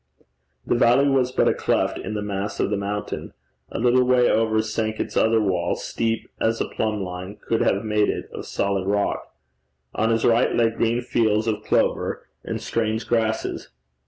[0.65, 3.33] The valley was but a cleft in the mass of the mountain:
[3.71, 7.83] a little way over sank its other wall, steep as a plumb line could have
[7.85, 9.35] made it, of solid rock.
[9.93, 13.69] On his right lay green fields of clover and strange grasses.